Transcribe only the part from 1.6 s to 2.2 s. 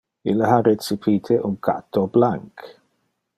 catto